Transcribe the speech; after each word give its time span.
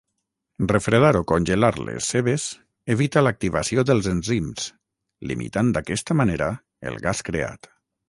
Refredar 0.69 1.11
o 1.19 1.19
congelar 1.31 1.69
les 1.89 2.07
cebes 2.13 2.47
evita 2.95 3.25
l'activació 3.27 3.85
dels 3.91 4.11
enzims 4.15 4.67
limitant 5.35 5.73
d'aquesta 5.77 6.21
manera 6.23 6.53
el 6.93 7.03
gas 7.09 7.27
creat. 7.31 7.75